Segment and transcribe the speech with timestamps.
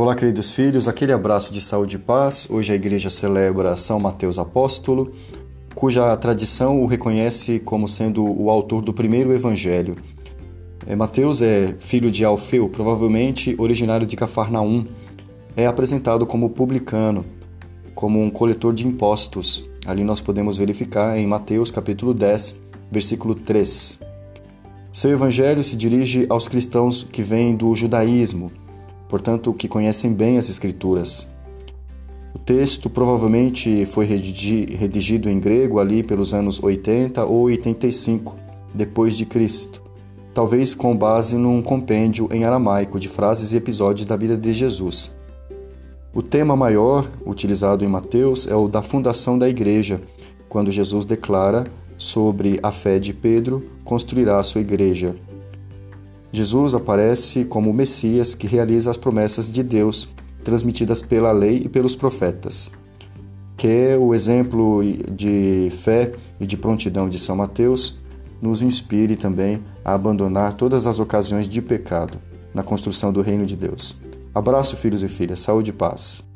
[0.00, 2.46] Olá, queridos filhos, aquele abraço de saúde e paz.
[2.48, 5.10] Hoje a igreja celebra São Mateus Apóstolo,
[5.74, 9.96] cuja tradição o reconhece como sendo o autor do primeiro evangelho.
[10.86, 14.86] É, Mateus é filho de Alfeu, provavelmente originário de Cafarnaum.
[15.56, 17.24] É apresentado como publicano,
[17.92, 19.68] como um coletor de impostos.
[19.84, 23.98] Ali nós podemos verificar em Mateus capítulo 10, versículo 3.
[24.92, 28.52] Seu evangelho se dirige aos cristãos que vêm do judaísmo,
[29.08, 31.34] portanto, que conhecem bem as Escrituras.
[32.34, 38.36] O texto provavelmente foi redigido em grego ali pelos anos 80 ou 85
[38.74, 39.82] depois de Cristo,
[40.34, 45.16] talvez com base num compêndio em aramaico de frases e episódios da vida de Jesus.
[46.14, 50.00] O tema maior utilizado em Mateus é o da fundação da igreja,
[50.48, 55.16] quando Jesus declara sobre a fé de Pedro construirá a sua igreja.
[56.30, 61.68] Jesus aparece como o Messias que realiza as promessas de Deus transmitidas pela lei e
[61.68, 62.70] pelos profetas.
[63.56, 68.00] Que é o exemplo de fé e de prontidão de São Mateus
[68.40, 72.18] nos inspire também a abandonar todas as ocasiões de pecado
[72.54, 74.00] na construção do reino de Deus.
[74.34, 76.27] Abraço, filhos e filhas, saúde e paz.